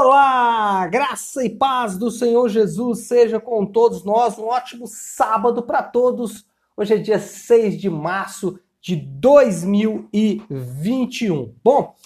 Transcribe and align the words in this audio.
Olá, 0.00 0.86
graça 0.86 1.44
e 1.44 1.50
paz 1.50 1.98
do 1.98 2.08
Senhor 2.08 2.48
Jesus 2.48 3.08
seja 3.08 3.40
com 3.40 3.66
todos 3.66 4.04
nós. 4.04 4.38
Um 4.38 4.44
ótimo 4.44 4.86
sábado 4.86 5.60
para 5.60 5.82
todos. 5.82 6.46
Hoje 6.76 6.94
é 6.94 6.98
dia 6.98 7.18
6 7.18 7.80
de 7.80 7.90
março 7.90 8.60
de 8.80 8.94
2021. 8.94 11.52
Bom, 11.64 11.96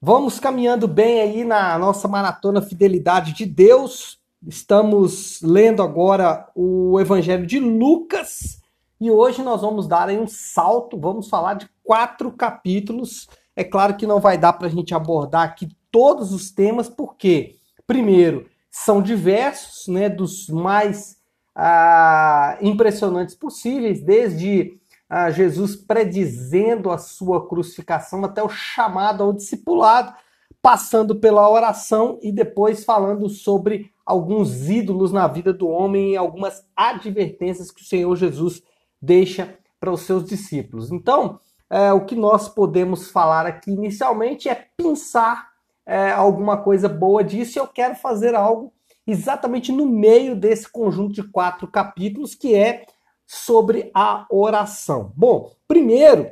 vamos 0.00 0.38
caminhando 0.38 0.86
bem 0.86 1.20
aí 1.20 1.42
na 1.42 1.76
nossa 1.80 2.06
maratona 2.06 2.62
Fidelidade 2.62 3.32
de 3.32 3.44
Deus. 3.44 4.20
Estamos 4.46 5.42
lendo 5.42 5.82
agora 5.82 6.48
o 6.54 7.00
Evangelho 7.00 7.44
de 7.44 7.58
Lucas 7.58 8.62
e 9.00 9.10
hoje 9.10 9.42
nós 9.42 9.62
vamos 9.62 9.88
dar 9.88 10.08
aí 10.08 10.16
um 10.16 10.28
salto. 10.28 10.96
Vamos 10.96 11.28
falar 11.28 11.54
de 11.54 11.68
quatro 11.82 12.30
capítulos. 12.30 13.28
É 13.56 13.64
claro 13.64 13.96
que 13.96 14.06
não 14.06 14.20
vai 14.20 14.38
dar 14.38 14.52
para 14.52 14.68
a 14.68 14.70
gente 14.70 14.94
abordar 14.94 15.42
aqui 15.42 15.68
todos 15.92 16.32
os 16.32 16.50
temas, 16.50 16.88
porque, 16.88 17.56
primeiro, 17.86 18.46
são 18.70 19.02
diversos, 19.02 19.86
né, 19.86 20.08
dos 20.08 20.48
mais 20.48 21.18
ah, 21.54 22.56
impressionantes 22.62 23.34
possíveis, 23.34 24.02
desde 24.02 24.80
ah, 25.08 25.30
Jesus 25.30 25.76
predizendo 25.76 26.90
a 26.90 26.96
sua 26.96 27.46
crucificação 27.46 28.24
até 28.24 28.42
o 28.42 28.48
chamado 28.48 29.22
ao 29.22 29.32
discipulado, 29.32 30.14
passando 30.62 31.16
pela 31.16 31.48
oração 31.48 32.18
e 32.22 32.32
depois 32.32 32.84
falando 32.84 33.28
sobre 33.28 33.92
alguns 34.06 34.70
ídolos 34.70 35.12
na 35.12 35.26
vida 35.26 35.52
do 35.52 35.68
homem 35.68 36.12
e 36.12 36.16
algumas 36.16 36.64
advertências 36.74 37.70
que 37.70 37.82
o 37.82 37.84
Senhor 37.84 38.16
Jesus 38.16 38.62
deixa 39.00 39.58
para 39.78 39.92
os 39.92 40.02
seus 40.02 40.24
discípulos. 40.24 40.90
Então, 40.90 41.40
é, 41.68 41.92
o 41.92 42.04
que 42.04 42.14
nós 42.14 42.48
podemos 42.48 43.10
falar 43.10 43.46
aqui 43.46 43.70
inicialmente 43.70 44.48
é 44.48 44.68
pensar 44.76 45.51
é, 45.86 46.10
alguma 46.10 46.56
coisa 46.56 46.88
boa 46.88 47.22
disso, 47.24 47.58
e 47.58 47.60
eu 47.60 47.66
quero 47.66 47.94
fazer 47.94 48.34
algo 48.34 48.72
exatamente 49.06 49.72
no 49.72 49.86
meio 49.86 50.36
desse 50.36 50.70
conjunto 50.70 51.12
de 51.12 51.22
quatro 51.22 51.66
capítulos, 51.66 52.34
que 52.34 52.54
é 52.54 52.86
sobre 53.26 53.90
a 53.94 54.26
oração. 54.30 55.12
Bom, 55.16 55.50
primeiro, 55.66 56.30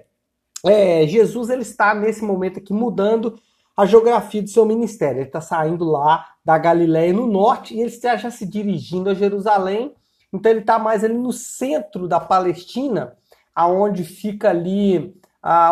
é, 0.64 1.06
Jesus 1.06 1.50
ele 1.50 1.62
está 1.62 1.94
nesse 1.94 2.22
momento 2.22 2.58
aqui 2.58 2.72
mudando 2.72 3.38
a 3.76 3.86
geografia 3.86 4.42
do 4.42 4.50
seu 4.50 4.66
ministério. 4.66 5.20
Ele 5.20 5.26
está 5.26 5.40
saindo 5.40 5.84
lá 5.84 6.26
da 6.44 6.58
Galiléia 6.58 7.12
no 7.12 7.26
norte 7.26 7.74
e 7.74 7.80
ele 7.80 7.88
está 7.88 8.16
já 8.16 8.30
se 8.30 8.44
dirigindo 8.44 9.08
a 9.08 9.14
Jerusalém. 9.14 9.94
Então 10.32 10.50
ele 10.50 10.60
está 10.60 10.78
mais 10.78 11.02
ali 11.02 11.14
no 11.14 11.32
centro 11.32 12.06
da 12.06 12.20
Palestina, 12.20 13.16
aonde 13.54 14.04
fica 14.04 14.50
ali 14.50 15.14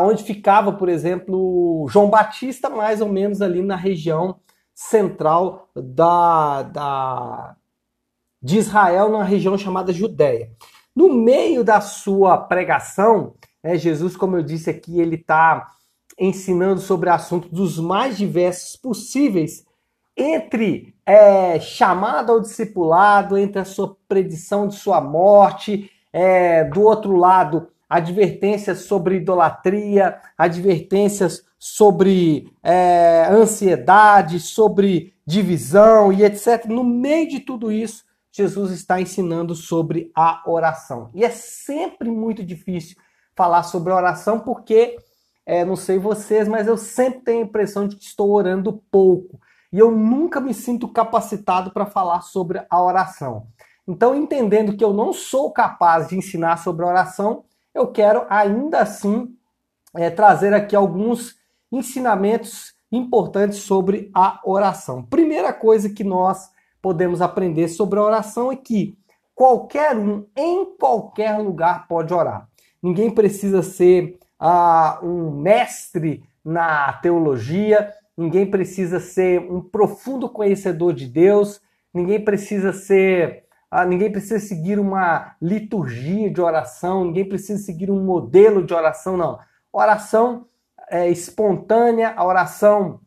onde 0.03 0.23
ficava, 0.23 0.73
por 0.73 0.89
exemplo, 0.89 1.87
João 1.91 2.09
Batista, 2.09 2.71
mais 2.71 3.01
ou 3.01 3.09
menos 3.09 3.43
ali 3.43 3.63
na 3.63 3.77
região 3.77 4.41
central 4.75 5.69
da, 5.75 6.63
da, 6.63 7.57
de 8.41 8.59
Israel, 8.59 9.11
na 9.11 9.25
região 9.25 9.59
chamada 9.59 9.93
Judéia. 9.93 10.51
No 10.95 11.13
meio 11.13 11.63
da 11.63 11.81
sua 11.81 12.39
pregação, 12.39 13.35
é, 13.63 13.77
Jesus, 13.77 14.17
como 14.17 14.37
eu 14.37 14.43
disse 14.43 14.71
aqui, 14.71 15.01
ele 15.01 15.17
está 15.17 15.67
ensinando 16.19 16.81
sobre 16.81 17.11
assuntos 17.11 17.51
dos 17.51 17.79
mais 17.79 18.17
diversos 18.17 18.77
possíveis, 18.77 19.65
entre 20.17 20.95
é, 21.07 21.61
chamada 21.61 22.33
ao 22.33 22.41
discipulado, 22.41 23.39
entre 23.39 23.61
a 23.61 23.65
sua 23.65 23.97
predição 24.09 24.67
de 24.67 24.75
sua 24.75 25.01
morte, 25.01 25.91
é, 26.13 26.65
do 26.65 26.83
outro 26.83 27.17
lado, 27.17 27.69
advertências 27.89 28.81
sobre 28.81 29.17
idolatria, 29.17 30.21
advertências 30.37 31.45
sobre 31.59 32.53
é, 32.63 33.27
ansiedade, 33.31 34.39
sobre 34.39 35.15
divisão 35.27 36.13
e 36.13 36.23
etc. 36.23 36.67
No 36.67 36.85
meio 36.85 37.29
de 37.29 37.41
tudo 37.41 37.73
isso, 37.73 38.05
Jesus 38.31 38.71
está 38.71 39.01
ensinando 39.01 39.55
sobre 39.55 40.13
a 40.15 40.43
oração. 40.47 41.11
E 41.15 41.25
é 41.25 41.31
sempre 41.31 42.11
muito 42.11 42.45
difícil 42.45 42.97
falar 43.35 43.63
sobre 43.63 43.93
oração 43.93 44.39
porque, 44.39 44.97
é, 45.45 45.65
não 45.65 45.77
sei 45.77 45.99
vocês, 45.99 46.47
mas 46.47 46.67
eu 46.67 46.77
sempre 46.77 47.21
tenho 47.21 47.41
a 47.41 47.45
impressão 47.45 47.89
de 47.89 47.97
que 47.97 48.05
estou 48.05 48.31
orando 48.31 48.83
pouco. 48.91 49.41
E 49.73 49.79
eu 49.79 49.91
nunca 49.91 50.41
me 50.41 50.55
sinto 50.55 50.89
capacitado 50.89 51.73
para 51.73 51.87
falar 51.87 52.23
sobre 52.23 52.65
a 52.71 52.83
oração. 52.83 53.49
Então, 53.87 54.15
entendendo 54.15 54.77
que 54.77 54.85
eu 54.85 54.93
não 54.93 55.13
sou 55.13 55.51
capaz 55.51 56.09
de 56.09 56.17
ensinar 56.17 56.59
sobre 56.59 56.85
oração, 56.85 57.45
eu 57.79 57.89
quero 57.89 58.27
ainda 58.29 58.81
assim 58.81 59.35
é, 59.95 60.11
trazer 60.11 60.53
aqui 60.53 60.75
alguns 60.75 61.37
ensinamentos 61.71 62.75
importantes 62.91 63.59
sobre 63.59 64.11
a 64.15 64.41
oração. 64.45 65.03
Primeira 65.03 65.53
coisa 65.53 65.89
que 65.89 66.03
nós 66.03 66.51
podemos 66.83 67.21
aprender 67.21 67.69
sobre 67.69 67.99
a 67.99 68.03
oração 68.03 68.51
é 68.51 68.57
que 68.57 68.97
qualquer 69.35 69.97
um, 69.97 70.27
em 70.37 70.65
qualquer 70.77 71.39
lugar, 71.39 71.87
pode 71.87 72.13
orar. 72.13 72.49
Ninguém 72.83 73.11
precisa 73.11 73.63
ser 73.63 74.19
ah, 74.39 74.99
um 75.03 75.31
mestre 75.31 76.25
na 76.45 76.93
teologia, 76.95 77.93
ninguém 78.17 78.51
precisa 78.51 78.99
ser 78.99 79.41
um 79.41 79.61
profundo 79.61 80.29
conhecedor 80.29 80.93
de 80.93 81.07
Deus, 81.07 81.61
ninguém 81.93 82.25
precisa 82.25 82.73
ser 82.73 83.45
ah, 83.71 83.85
ninguém 83.85 84.11
precisa 84.11 84.39
seguir 84.39 84.79
uma 84.79 85.37
liturgia 85.41 86.31
de 86.31 86.41
oração, 86.41 87.05
ninguém 87.05 87.29
precisa 87.29 87.63
seguir 87.63 87.91
um 87.91 88.03
modelo 88.03 88.65
de 88.65 88.73
oração, 88.73 89.17
não. 89.17 89.39
Oração 89.73 90.47
é, 90.91 91.09
espontânea, 91.11 92.15
a 92.17 92.25
oração 92.25 93.01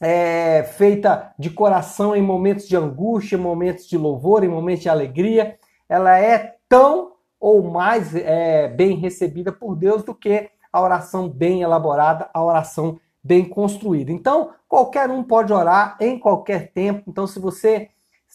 é, 0.00 0.62
feita 0.62 1.34
de 1.38 1.50
coração 1.50 2.14
em 2.14 2.22
momentos 2.22 2.68
de 2.68 2.76
angústia, 2.76 3.36
em 3.36 3.40
momentos 3.40 3.86
de 3.88 3.98
louvor, 3.98 4.44
em 4.44 4.48
momentos 4.48 4.82
de 4.82 4.88
alegria, 4.88 5.58
ela 5.88 6.18
é 6.18 6.56
tão 6.68 7.12
ou 7.38 7.62
mais 7.70 8.14
é, 8.14 8.68
bem 8.68 8.96
recebida 8.96 9.50
por 9.50 9.74
Deus 9.74 10.02
do 10.02 10.14
que 10.14 10.50
a 10.72 10.80
oração 10.80 11.28
bem 11.28 11.62
elaborada, 11.62 12.30
a 12.32 12.44
oração 12.44 13.00
bem 13.22 13.44
construída. 13.44 14.12
Então, 14.12 14.52
qualquer 14.68 15.10
um 15.10 15.22
pode 15.22 15.52
orar 15.52 15.96
em 16.00 16.18
qualquer 16.18 16.72
tempo. 16.72 17.04
Então, 17.08 17.26
se 17.26 17.38
você 17.38 17.90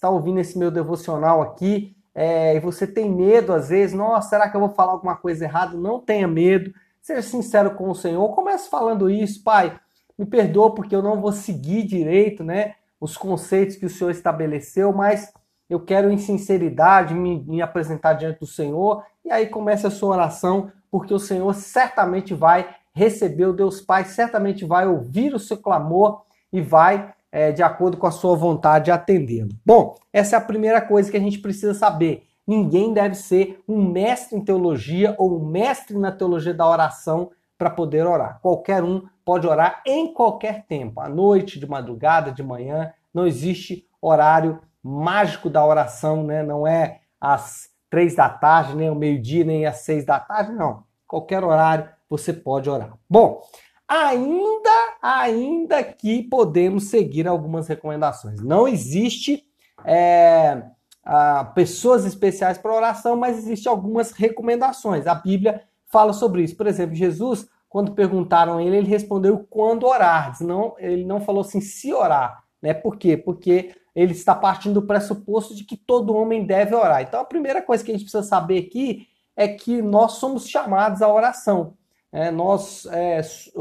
está 0.06 0.10
ouvindo 0.10 0.40
esse 0.40 0.58
meu 0.58 0.70
devocional 0.70 1.42
aqui 1.42 1.96
é, 2.14 2.56
e 2.56 2.60
você 2.60 2.86
tem 2.86 3.10
medo 3.10 3.52
às 3.52 3.70
vezes, 3.70 3.96
nossa, 3.96 4.30
será 4.30 4.48
que 4.48 4.56
eu 4.56 4.62
vou 4.62 4.70
falar 4.70 4.92
alguma 4.92 5.16
coisa 5.16 5.46
errada? 5.46 5.76
Não 5.76 6.00
tenha 6.00 6.28
medo, 6.28 6.72
seja 7.02 7.24
sincero 7.24 7.72
com 7.72 7.90
o 7.90 7.96
Senhor. 7.96 8.30
Comece 8.36 8.70
falando 8.70 9.10
isso, 9.10 9.44
Pai, 9.44 9.78
me 10.18 10.26
perdoa 10.26 10.74
porque 10.76 10.96
eu 10.96 11.02
não 11.02 11.20
vou 11.20 11.32
seguir 11.32 11.84
direito, 11.84 12.44
né, 12.44 12.76
os 13.02 13.18
conceitos 13.18 13.76
que 13.76 13.86
o 13.86 13.90
Senhor 13.90 14.12
estabeleceu, 14.12 14.94
mas 14.94 15.34
eu 15.68 15.80
quero 15.80 16.12
em 16.12 16.18
sinceridade 16.20 17.16
me, 17.16 17.44
me 17.44 17.62
apresentar 17.62 18.14
diante 18.14 18.40
do 18.40 18.48
Senhor 18.48 19.04
e 19.26 19.32
aí 19.32 19.48
comece 19.48 19.88
a 19.88 19.92
sua 19.92 20.16
oração, 20.16 20.72
porque 20.92 21.14
o 21.14 21.20
Senhor 21.20 21.52
certamente 21.56 22.34
vai 22.34 22.76
receber 22.94 23.48
o 23.48 23.54
Deus 23.54 23.82
Pai, 23.82 24.06
certamente 24.06 24.64
vai 24.64 24.88
ouvir 24.88 25.34
o 25.34 25.40
seu 25.40 25.58
clamor 25.58 26.22
e 26.54 26.62
vai 26.62 27.12
é, 27.35 27.51
de 27.51 27.62
acordo 27.62 27.97
com 27.97 28.07
a 28.07 28.12
sua 28.12 28.34
vontade, 28.34 28.90
atendê-lo. 28.90 29.50
Bom, 29.66 29.96
essa 30.13 30.38
é 30.38 30.40
a 30.40 30.41
primeira 30.41 30.79
coisa 30.79 31.12
que 31.12 31.18
a 31.18 31.19
gente 31.19 31.40
precisa 31.40 31.73
saber. 31.73 32.23
Ninguém 32.47 32.94
deve 32.94 33.13
ser 33.13 33.62
um 33.68 33.91
mestre 33.91 34.38
em 34.38 34.41
teologia 34.41 35.13
ou 35.18 35.38
um 35.38 35.46
mestre 35.46 35.97
na 35.97 36.13
teologia 36.13 36.53
da 36.53 36.66
oração 36.66 37.31
para 37.57 37.69
poder 37.69 38.07
orar. 38.07 38.40
Qualquer 38.41 38.81
um 38.81 39.03
pode 39.25 39.46
orar 39.46 39.81
em 39.85 40.13
qualquer 40.13 40.66
tempo, 40.66 41.01
à 41.01 41.09
noite, 41.09 41.59
de 41.59 41.68
madrugada, 41.68 42.31
de 42.31 42.41
manhã. 42.41 42.94
Não 43.13 43.28
existe 43.28 43.85
horário 44.02 44.62
mágico 44.81 45.50
da 45.50 45.66
oração, 45.66 46.23
né? 46.23 46.41
Não 46.41 46.66
é 46.66 47.02
às 47.19 47.69
três 47.90 48.16
da 48.16 48.29
tarde, 48.29 48.78
nem 48.78 48.88
ao 48.88 48.96
meio-dia, 48.96 49.44
nem 49.44 49.66
às 49.66 49.79
seis 49.79 50.06
da 50.06 50.22
tarde, 50.22 50.53
não. 50.53 50.85
Qualquer 51.06 51.44
horário 51.44 51.90
você 52.09 52.31
pode 52.31 52.69
orar. 52.69 52.94
Bom, 53.09 53.41
ainda, 53.88 54.97
ainda 55.01 55.84
que 55.84 56.23
podemos 56.23 56.85
seguir 56.85 57.28
algumas 57.28 57.68
recomendações. 57.68 58.41
Não 58.41 58.68
existe 58.68 59.43
é, 59.84 60.64
a, 61.03 61.46
pessoas 61.46 62.05
especiais 62.05 62.58
para 62.58 62.73
oração, 62.73 63.16
mas 63.16 63.37
existe 63.37 63.67
algumas 63.67 64.11
recomendações. 64.11 65.08
A 65.08 65.16
Bíblia 65.16 65.64
fala 65.87 66.14
sobre 66.14 66.43
isso. 66.43 66.55
Por 66.55 66.67
exemplo, 66.67 66.96
Jesus, 66.96 67.47
quando 67.70 67.93
perguntaram 67.93 68.58
a 68.58 68.64
ele, 68.64 68.78
ele 68.78 68.90
respondeu 68.90 69.46
quando 69.49 69.85
orar. 69.85 70.35
Não, 70.41 70.76
ele 70.79 71.05
não 71.05 71.22
falou 71.22 71.41
assim 71.41 71.61
se 71.61 71.93
orar. 71.93 72.43
Né? 72.61 72.73
Por 72.73 72.97
quê? 72.97 73.16
Porque 73.16 73.76
ele 73.96 74.11
está 74.11 74.35
partindo 74.35 74.81
do 74.81 74.88
pressuposto 74.88 75.55
de 75.55 75.64
que 75.64 75.78
todo 75.78 76.16
homem 76.16 76.46
deve 76.46 76.76
orar. 76.76 77.02
Então 77.02 77.22
a 77.22 77.26
primeira 77.26 77.61
coisa 77.61 77.84
que 77.84 77.91
a 77.91 77.93
gente 77.93 78.03
precisa 78.03 78.23
saber 78.23 78.58
aqui 78.58 79.08
é 79.38 79.47
que 79.47 79.81
nós 79.81 80.14
somos 80.14 80.47
chamados 80.47 81.02
à 81.02 81.11
oração 81.11 81.76
é, 82.16 82.32
nós, 82.32 82.85
é, 82.94 83.20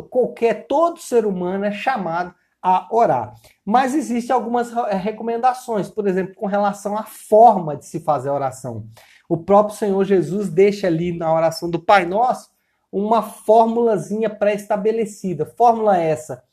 qualquer, 0.09 0.69
todo 0.69 1.01
ser 1.01 1.27
humano 1.27 1.65
é 1.65 1.73
chamado 1.73 2.33
a 2.63 2.87
orar. 2.89 3.35
Mas 3.65 3.97
existem 3.97 4.33
algumas 4.33 4.71
recomendações, 4.93 5.91
por 5.91 6.07
exemplo, 6.07 6.37
com 6.37 6.47
relação 6.47 6.97
à 6.97 7.03
forma 7.03 7.77
de 7.77 7.85
se 7.85 7.99
fazer 7.99 8.29
a 8.29 8.35
oração. 8.35 8.87
O 9.29 9.37
próprio 9.37 9.77
Senhor 9.77 10.05
Jesus 10.05 10.49
deixa 10.49 10.87
ali 10.87 11.11
na 11.11 11.35
oração 11.35 11.69
do 11.69 11.81
Pai 11.81 12.07
Nosso 12.07 12.49
uma 12.93 13.23
formulazinha 13.23 14.31
pré-estabelecida. 14.31 15.45
Fórmula 15.45 15.99
essa 15.99 16.45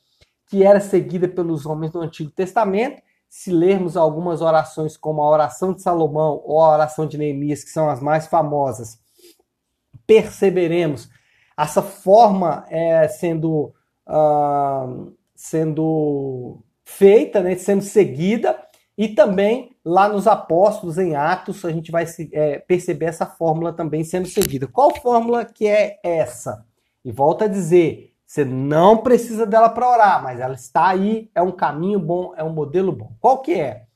que 0.48 0.64
era 0.64 0.80
seguida 0.80 1.28
pelos 1.28 1.66
homens 1.66 1.92
do 1.92 2.00
Antigo 2.00 2.32
Testamento. 2.32 3.00
Se 3.28 3.52
lermos 3.52 3.96
algumas 3.96 4.42
orações, 4.42 4.96
como 4.96 5.22
a 5.22 5.30
oração 5.30 5.72
de 5.72 5.80
Salomão 5.80 6.42
ou 6.44 6.60
a 6.60 6.72
oração 6.72 7.06
de 7.06 7.16
Neemias, 7.16 7.62
que 7.62 7.70
são 7.70 7.88
as 7.88 8.00
mais 8.00 8.26
famosas, 8.26 8.98
perceberemos 10.04 11.08
essa 11.56 11.82
forma 11.82 12.64
é, 12.68 13.06
sendo, 13.08 13.72
uh, 14.08 15.12
sendo 15.34 16.62
feita, 16.84 17.42
né, 17.42 17.56
sendo 17.56 17.82
seguida, 17.82 18.58
e 18.96 19.08
também 19.08 19.74
lá 19.84 20.08
nos 20.08 20.26
Apóstolos, 20.26 20.98
em 20.98 21.16
Atos, 21.16 21.64
a 21.64 21.70
gente 21.70 21.90
vai 21.90 22.04
é, 22.32 22.58
perceber 22.58 23.06
essa 23.06 23.26
fórmula 23.26 23.72
também 23.72 24.04
sendo 24.04 24.28
seguida. 24.28 24.66
Qual 24.66 24.94
fórmula 25.00 25.44
que 25.44 25.66
é 25.66 25.98
essa? 26.02 26.64
E 27.04 27.10
volta 27.10 27.46
a 27.46 27.48
dizer, 27.48 28.12
você 28.26 28.44
não 28.44 28.98
precisa 28.98 29.44
dela 29.44 29.68
para 29.68 29.90
orar, 29.90 30.22
mas 30.22 30.40
ela 30.40 30.54
está 30.54 30.88
aí, 30.88 31.30
é 31.34 31.42
um 31.42 31.52
caminho 31.52 31.98
bom, 31.98 32.32
é 32.36 32.44
um 32.44 32.52
modelo 32.52 32.92
bom. 32.92 33.12
Qual 33.20 33.42
que 33.42 33.54
é? 33.54 33.86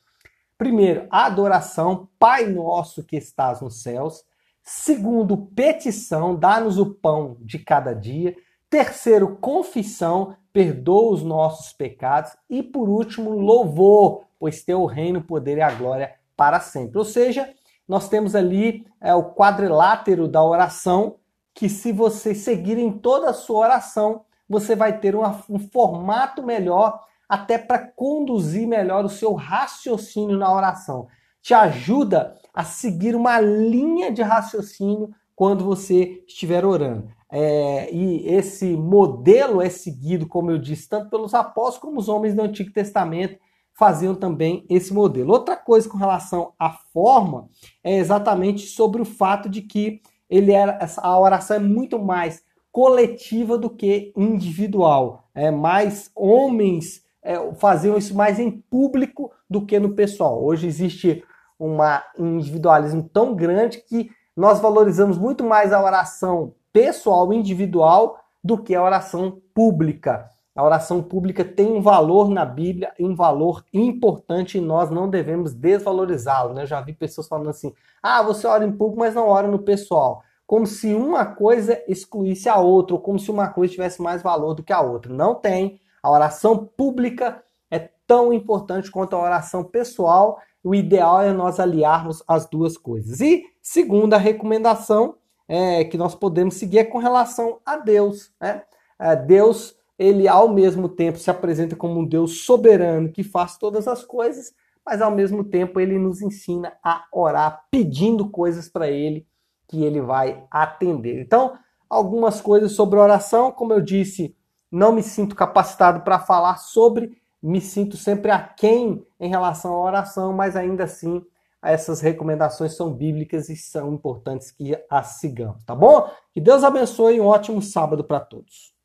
Primeiro, 0.58 1.06
adoração, 1.10 2.08
Pai 2.18 2.46
nosso 2.46 3.04
que 3.04 3.16
estás 3.16 3.60
nos 3.60 3.82
céus. 3.82 4.24
Segundo, 4.68 5.36
petição, 5.36 6.34
dá-nos 6.34 6.76
o 6.76 6.92
pão 6.92 7.36
de 7.40 7.56
cada 7.56 7.94
dia. 7.94 8.34
Terceiro, 8.68 9.36
confissão, 9.36 10.36
perdoa 10.52 11.12
os 11.12 11.22
nossos 11.22 11.72
pecados. 11.72 12.32
E 12.50 12.64
por 12.64 12.88
último, 12.88 13.30
louvor, 13.30 14.24
pois 14.40 14.64
teu 14.64 14.84
reino, 14.84 15.20
o 15.20 15.24
poder 15.24 15.58
e 15.58 15.62
a 15.62 15.70
glória 15.70 16.14
para 16.36 16.58
sempre. 16.58 16.98
Ou 16.98 17.04
seja, 17.04 17.48
nós 17.86 18.08
temos 18.08 18.34
ali 18.34 18.84
é, 19.00 19.14
o 19.14 19.32
quadrilátero 19.32 20.26
da 20.26 20.42
oração, 20.42 21.14
que 21.54 21.68
se 21.68 21.92
você 21.92 22.34
seguir 22.34 22.76
em 22.76 22.90
toda 22.90 23.30
a 23.30 23.34
sua 23.34 23.60
oração, 23.60 24.24
você 24.48 24.74
vai 24.74 24.98
ter 24.98 25.14
uma, 25.14 25.44
um 25.48 25.60
formato 25.60 26.42
melhor 26.42 27.00
até 27.28 27.56
para 27.56 27.78
conduzir 27.78 28.66
melhor 28.66 29.04
o 29.04 29.08
seu 29.08 29.32
raciocínio 29.32 30.36
na 30.36 30.52
oração. 30.52 31.06
Te 31.40 31.54
ajuda 31.54 32.34
a 32.56 32.64
seguir 32.64 33.14
uma 33.14 33.38
linha 33.38 34.10
de 34.10 34.22
raciocínio 34.22 35.10
quando 35.34 35.62
você 35.62 36.24
estiver 36.26 36.64
orando. 36.64 37.08
É, 37.30 37.92
e 37.94 38.26
esse 38.26 38.74
modelo 38.74 39.60
é 39.60 39.68
seguido, 39.68 40.26
como 40.26 40.50
eu 40.50 40.56
disse, 40.56 40.88
tanto 40.88 41.10
pelos 41.10 41.34
apóstolos 41.34 41.78
como 41.78 42.00
os 42.00 42.08
homens 42.08 42.34
do 42.34 42.40
Antigo 42.40 42.72
Testamento 42.72 43.38
faziam 43.74 44.14
também 44.14 44.64
esse 44.70 44.94
modelo. 44.94 45.34
Outra 45.34 45.54
coisa 45.54 45.86
com 45.86 45.98
relação 45.98 46.54
à 46.58 46.70
forma 46.70 47.50
é 47.84 47.98
exatamente 47.98 48.66
sobre 48.66 49.02
o 49.02 49.04
fato 49.04 49.50
de 49.50 49.60
que 49.60 50.00
ele 50.30 50.50
era 50.50 50.78
a 50.96 51.20
oração 51.20 51.56
é 51.56 51.60
muito 51.60 51.98
mais 51.98 52.42
coletiva 52.72 53.58
do 53.58 53.68
que 53.68 54.14
individual. 54.16 55.28
É 55.34 55.50
mais 55.50 56.10
homens 56.14 57.04
é, 57.22 57.52
faziam 57.54 57.98
isso 57.98 58.14
mais 58.14 58.38
em 58.38 58.50
público 58.50 59.30
do 59.50 59.66
que 59.66 59.78
no 59.78 59.94
pessoal. 59.94 60.42
Hoje 60.42 60.66
existe 60.66 61.22
uma, 61.58 62.02
um 62.18 62.38
individualismo 62.38 63.08
tão 63.12 63.34
grande 63.34 63.78
que 63.78 64.10
nós 64.36 64.60
valorizamos 64.60 65.16
muito 65.16 65.42
mais 65.42 65.72
a 65.72 65.82
oração 65.82 66.54
pessoal, 66.72 67.32
individual, 67.32 68.18
do 68.44 68.58
que 68.58 68.74
a 68.74 68.82
oração 68.82 69.40
pública. 69.54 70.28
A 70.54 70.64
oração 70.64 71.02
pública 71.02 71.44
tem 71.44 71.66
um 71.70 71.82
valor 71.82 72.30
na 72.30 72.44
Bíblia, 72.44 72.92
um 72.98 73.14
valor 73.14 73.64
importante 73.72 74.56
e 74.56 74.60
nós 74.60 74.90
não 74.90 75.08
devemos 75.08 75.52
desvalorizá-lo. 75.52 76.54
Né? 76.54 76.62
Eu 76.62 76.66
já 76.66 76.80
vi 76.80 76.94
pessoas 76.94 77.28
falando 77.28 77.50
assim: 77.50 77.74
ah, 78.02 78.22
você 78.22 78.46
ora 78.46 78.64
em 78.64 78.72
público, 78.72 79.00
mas 79.00 79.14
não 79.14 79.28
ora 79.28 79.48
no 79.48 79.58
pessoal. 79.58 80.22
Como 80.46 80.66
se 80.66 80.94
uma 80.94 81.26
coisa 81.26 81.82
excluísse 81.88 82.48
a 82.48 82.56
outra, 82.56 82.94
ou 82.94 83.02
como 83.02 83.18
se 83.18 83.30
uma 83.30 83.48
coisa 83.48 83.72
tivesse 83.72 84.00
mais 84.00 84.22
valor 84.22 84.54
do 84.54 84.62
que 84.62 84.72
a 84.72 84.80
outra. 84.80 85.12
Não 85.12 85.34
tem. 85.34 85.80
A 86.02 86.10
oração 86.10 86.64
pública 86.64 87.42
é 87.70 87.90
tão 88.06 88.32
importante 88.32 88.90
quanto 88.90 89.16
a 89.16 89.22
oração 89.22 89.64
pessoal 89.64 90.38
o 90.66 90.74
ideal 90.74 91.22
é 91.22 91.32
nós 91.32 91.60
aliarmos 91.60 92.24
as 92.26 92.44
duas 92.44 92.76
coisas. 92.76 93.20
E 93.20 93.44
segunda 93.62 94.16
recomendação 94.16 95.14
é, 95.46 95.84
que 95.84 95.96
nós 95.96 96.12
podemos 96.12 96.54
seguir 96.54 96.78
é 96.78 96.84
com 96.84 96.98
relação 96.98 97.60
a 97.64 97.76
Deus. 97.76 98.32
Né? 98.40 98.64
É, 98.98 99.14
Deus, 99.14 99.76
ele 99.96 100.26
ao 100.26 100.48
mesmo 100.48 100.88
tempo 100.88 101.18
se 101.18 101.30
apresenta 101.30 101.76
como 101.76 102.00
um 102.00 102.04
Deus 102.04 102.40
soberano 102.40 103.12
que 103.12 103.22
faz 103.22 103.56
todas 103.56 103.86
as 103.86 104.04
coisas, 104.04 104.52
mas 104.84 105.00
ao 105.00 105.12
mesmo 105.12 105.44
tempo 105.44 105.78
ele 105.78 106.00
nos 106.00 106.20
ensina 106.20 106.72
a 106.82 107.04
orar 107.12 107.64
pedindo 107.70 108.28
coisas 108.28 108.68
para 108.68 108.90
ele 108.90 109.24
que 109.68 109.84
ele 109.84 110.00
vai 110.00 110.42
atender. 110.50 111.20
Então, 111.20 111.56
algumas 111.88 112.40
coisas 112.40 112.72
sobre 112.72 112.98
oração, 112.98 113.52
como 113.52 113.72
eu 113.72 113.80
disse, 113.80 114.34
não 114.68 114.90
me 114.90 115.04
sinto 115.04 115.36
capacitado 115.36 116.00
para 116.00 116.18
falar 116.18 116.56
sobre, 116.56 117.16
me 117.46 117.60
sinto 117.60 117.96
sempre 117.96 118.30
aquém 118.30 119.06
em 119.20 119.28
relação 119.28 119.72
à 119.72 119.80
oração, 119.80 120.32
mas 120.32 120.56
ainda 120.56 120.84
assim 120.84 121.24
essas 121.62 122.00
recomendações 122.00 122.76
são 122.76 122.92
bíblicas 122.92 123.48
e 123.48 123.56
são 123.56 123.92
importantes 123.92 124.50
que 124.50 124.76
as 124.90 125.18
sigamos, 125.18 125.64
tá 125.64 125.74
bom? 125.74 126.08
Que 126.32 126.40
Deus 126.40 126.62
abençoe 126.62 127.16
e 127.16 127.20
um 127.20 127.26
ótimo 127.26 127.60
sábado 127.60 128.04
para 128.04 128.20
todos. 128.20 128.75